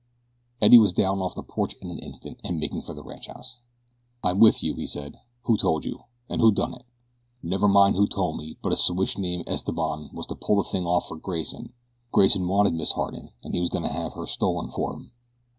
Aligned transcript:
Eddie 0.63 0.79
was 0.79 0.93
down 0.93 1.19
off 1.21 1.35
the 1.35 1.43
porch 1.43 1.75
in 1.79 1.91
an 1.91 1.99
instant, 1.99 2.39
and 2.43 2.59
making 2.59 2.81
for 2.81 2.95
the 2.95 3.03
ranchhouse. 3.03 3.57
"I'm 4.23 4.39
with 4.39 4.63
you," 4.63 4.73
he 4.73 4.87
said. 4.87 5.19
"Who 5.43 5.57
told 5.57 5.85
you? 5.85 6.05
And 6.27 6.41
who 6.41 6.51
done 6.51 6.73
it?" 6.73 6.85
"Never 7.43 7.67
mind 7.67 7.95
who 7.97 8.07
told 8.07 8.37
me; 8.37 8.57
but 8.63 8.71
a 8.71 8.75
siwash 8.75 9.19
named 9.19 9.43
Esteban 9.47 10.09
was 10.11 10.25
to 10.25 10.35
pull 10.35 10.55
the 10.55 10.63
thing 10.63 10.87
off 10.87 11.07
for 11.07 11.17
Grayson. 11.17 11.73
Grayson 12.11 12.47
wanted 12.47 12.73
Miss 12.73 12.93
Harding 12.93 13.29
an' 13.43 13.51
he 13.53 13.59
was 13.59 13.69
goin' 13.69 13.83
to 13.83 13.93
have 13.93 14.13
her 14.13 14.25
stolen 14.25 14.71
for 14.71 14.91
him." 14.93 15.11